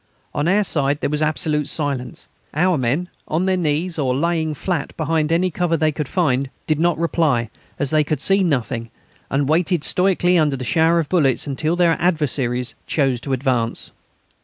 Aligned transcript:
On 0.33 0.47
our 0.47 0.63
side 0.63 0.99
there 0.99 1.11
was 1.11 1.21
absolute 1.21 1.67
silence. 1.67 2.27
Our 2.55 2.75
men, 2.75 3.07
on 3.27 3.45
their 3.45 3.55
knees 3.55 3.99
or 3.99 4.15
lying 4.15 4.55
flat 4.55 4.97
behind 4.97 5.31
any 5.31 5.51
cover 5.51 5.77
they 5.77 5.91
could 5.91 6.07
find, 6.07 6.49
did 6.65 6.79
not 6.79 6.97
reply, 6.97 7.51
as 7.77 7.91
they 7.91 8.03
could 8.03 8.19
see 8.19 8.43
nothing, 8.43 8.89
and 9.29 9.47
waited 9.47 9.83
stoically 9.83 10.39
under 10.39 10.55
the 10.55 10.63
shower 10.65 10.97
of 10.97 11.07
bullets 11.07 11.45
until 11.45 11.75
their 11.75 12.01
adversaries 12.01 12.73
chose 12.87 13.21
to 13.21 13.33
advance. 13.33 13.91